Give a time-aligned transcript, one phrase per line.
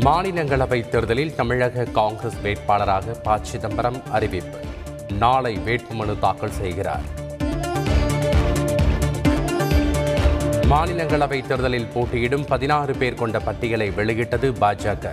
[0.00, 3.38] மாநிலங்களவை தேர்தலில் தமிழக காங்கிரஸ் வேட்பாளராக ப.
[3.42, 4.58] சிதம்பரம் அறிவிப்பு.
[5.12, 7.00] நாளை வேட்புமனு தாக்கல் செய்கிறார்.
[10.62, 15.10] மாநிலங்களவை தேர்தலில் போட்டியிடும் பதினாறு பேர் கொண்ட பட்டியலை வெளியிட்டது பாஜக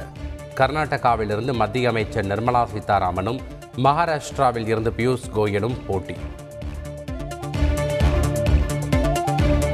[0.55, 3.39] கர்நாடகாவிலிருந்து மத்திய அமைச்சர் நிர்மலா சீதாராமனும்
[3.77, 6.15] மகாராஷ்டிராவில் இருந்து பியூஷ் கோயலும் போட்டி.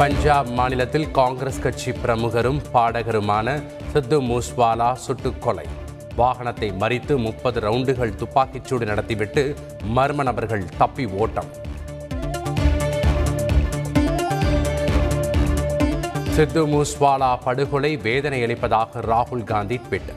[0.01, 5.65] பஞ்சாப் மாநிலத்தில் காங்கிரஸ் கட்சி பிரமுகரும் பாடகருமான சித்து மூஸ்வாலா சுட்டுக் கொலை.
[6.17, 9.55] வாகனத்தை மறித்து முப்பது ரவுண்டுகள் துப்பாக்கிச்சூடு நடத்திவிட்டு
[9.95, 11.45] மர்ம நபர்கள் தப்பி ஓட்டம்.
[16.29, 20.13] சித்து மூஸ்வாலா படுகொலை வேதனை அளிப்பதாக ராகுல் காந்தி ட்வீட்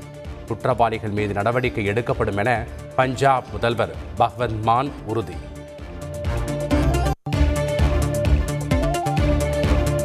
[0.46, 2.64] குற்றவாளிகள் மீது நடவடிக்கை எடுக்கப்படும் என
[2.96, 5.34] பஞ்சாப் முதல்வர் பகவந்த் மான் உறுதி.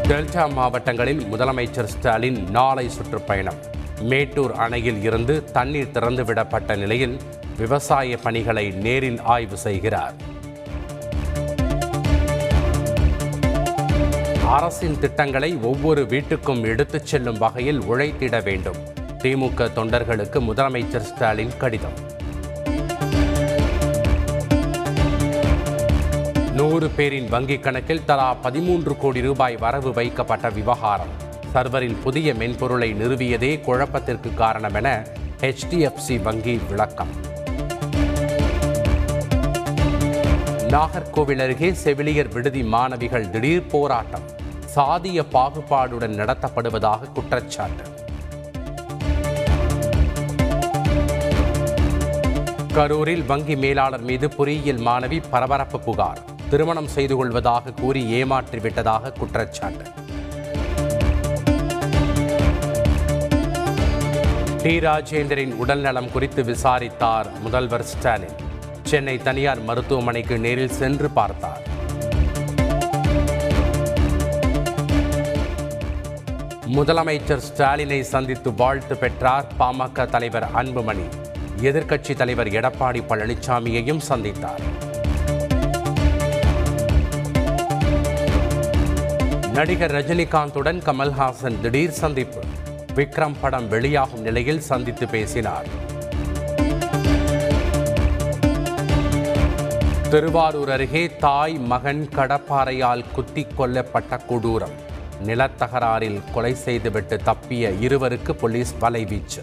[0.10, 3.58] டெல்டா மாவட்டங்களில் முதலமைச்சர் ஸ்டாலின் நாளை சுற்றுப்பயணம்.
[4.02, 7.20] மேட்டூர் அணையில் இருந்து தண்ணீர் திறந்துவிடப்பட்ட நிலையில்
[7.58, 10.14] விவசாய பணிகளை நேரில் ஆய்வு செய்கிறார்.
[14.46, 18.78] அரசின் திட்டங்களை ஒவ்வொரு வீட்டுக்கும் எடுத்துச் செல்லும் வகையில் உழைத்திட வேண்டும்.
[19.24, 22.18] திமுக தொண்டர்களுக்கு முதலமைச்சர் ஸ்டாலின் கடிதம்.
[26.80, 31.12] நூறு பேரின் வங்கிக் கணக்கில் தலா பதிமூன்று கோடி ரூபாய் வரவு வைக்கப்பட்ட விவகாரம்.
[31.54, 35.08] சர்வரின் புதிய மென்பொருளை நிறுவியதே குழப்பத்திற்கு காரணம் என
[35.42, 37.08] ஹெச்டிஎஃப்சி வங்கி விளக்கம்.
[40.68, 44.24] நாகர்கோவில் அருகே செவிலியர் விடுதி மாணவிகள் திடீர் போராட்டம்.
[44.76, 47.84] சாதிய பாகுபாடுடன் நடத்தப்படுவதாக குற்றச்சாட்டு.
[52.74, 56.38] கரூரில் வங்கி மேலாளர் மீது பொறியியல் மாணவி பரபரப்பு புகார்.
[56.50, 59.84] திருமணம் செய்து கொள்வதாக கூறி ஏமாற்றி விட்டதாக குற்றச்சாட்டு.
[64.64, 64.80] டி.
[64.80, 68.36] ராஜேந்தரின் உடல்நலம் குறித்து விசாரித்தார் முதல்வர் ஸ்டாலின்.
[68.84, 71.68] சென்னை தனியார் மருத்துவமனைக்கு நேரில் சென்று பார்த்தார்.
[76.76, 81.08] முதலமைச்சர் ஸ்டாலினை சந்தித்து வாழ்த்து பெற்றார் பாமக தலைவர் அன்புமணி.
[81.62, 84.88] எதிர்க்கட்சித் தலைவர் எடப்பாடி பழனிசாமியையும் சந்தித்தார்.
[89.60, 92.40] நடிகர் ரஜினிகாந்துடன் கமல்ஹாசன் திடீர் சந்திப்பு.
[92.96, 95.66] விக்ரம் படம் வெளியாகும் நிலையில் சந்தித்து பேசினார்.
[100.10, 104.76] திருவாரூர் அருகே தாய் மகன் கடப்பாறையால் குத்தி கொல்லப்பட்ட கொடூரம்.
[105.26, 109.42] நிலத்தகராறில் கொலை செய்துவிட்டு தப்பிய இருவருக்கு போலீஸ் வலைவீச்சு.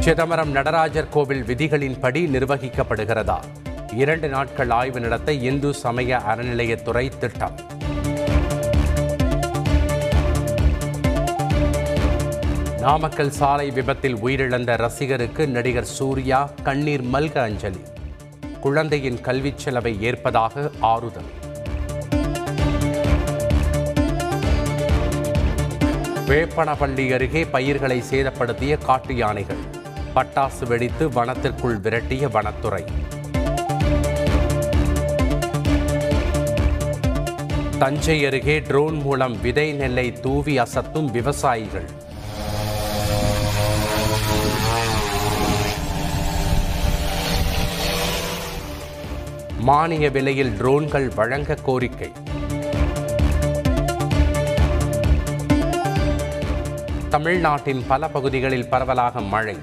[0.00, 3.38] சிதம்பரம் நடராஜர் கோவில் விதிகளின்படி நிர்வகிக்கப்படுகிறதா?
[3.94, 7.60] இரண்டு நாட்கள் ஆய்வு நடத்த இந்து சமய அறநிலையத்துறை திட்டம்.
[12.80, 17.80] நாமக்கல் சாலை விபத்தில் உயிரிழந்த ரசிகருக்கு நடிகர் சூர்யா கண்ணீர் மல்க அஞ்சலி.
[18.60, 21.30] குழந்தையின் கல்விச் செலவை ஏற்பதாக ஆறுதல்.
[26.26, 29.80] வேப்பனப்பள்ளி அருகே பயிர்களை சேதப்படுத்திய காட்டு யானைகள்.
[30.14, 32.84] பட்டாசு வெடித்து வனத்திற்குள் விரட்டிய வனத்துறை.
[37.82, 41.88] தஞ்சை அருகே ட்ரோன் மூலம் விதை நெல்லை தூவி அசத்தும் விவசாயிகள்.
[49.58, 52.12] மானிய விலையில் ட்ரோன்கள் வழங்க கோரிக்கை.
[57.08, 59.56] தமிழ்நாட்டின் பல பகுதிகளில் பரவலாக மழை.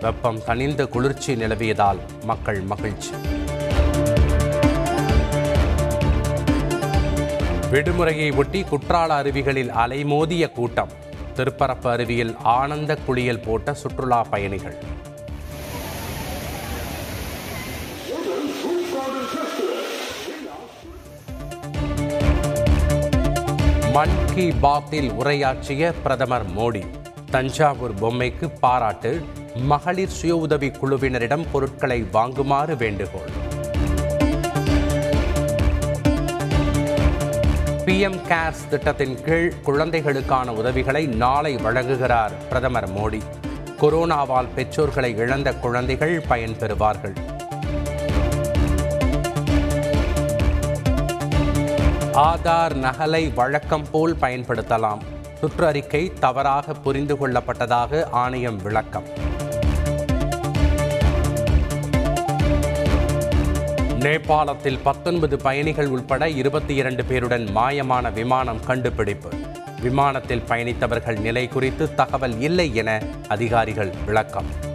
[0.00, 3.10] வெப்பம் தணிந்த குளிர்ச்சி நிலவியதால் மக்கள் மகிழ்ச்சி.
[7.72, 10.90] விடுமுறையை ஒட்டி குற்றால அருவிகளில் அலைமோதிய கூட்டம்.
[11.34, 14.76] திருப்பரப்பு அருவியில் ஆனந்த குளியல் போட்ட சுற்றுலா பயணிகள்.
[23.92, 26.84] மன் கி பாத்தில் உரையாற்றிய பிரதமர் மோடி
[27.30, 29.12] தஞ்சாவூர் பொம்மைக்கு பாராட்டு
[29.54, 33.32] மகளிர் சுய உதவி குழுவினரிடம் பொருட்களை வாங்குமாறு வேண்டுகோள்.
[37.86, 43.20] பிஎம் கேர்ஸ் திட்டத்தின் கீழ் குழந்தைகளுக்கான உதவிகளை நாளை வழங்குகிறார் பிரதமர் மோடி.
[43.80, 47.14] கொரோனாவால் பெற்றோர்களை இழந்த குழந்தைகள் பயன்பெறுவார்கள்
[52.14, 55.00] ஆதார் நகலை வழக்கம் போல் பயன்படுத்தலாம்.
[55.40, 59.04] சுற்றறிக்கை தவறாக புரிந்து கொள்ளப்பட்டதாக ஆணையம் விளக்கம்.
[64.02, 69.30] நேபாளத்தில் பத்தொன்பது பயணிகள் உள்பட இருபத்தி இரண்டு பேருடன் மாயமான விமானம் கண்டுபிடிப்பு.
[69.82, 74.70] விமானத்தில் பயணித்தவர்கள் நிலை குறித்து தகவல் இல்லை என அதிகாரிகள் விளக்கம்.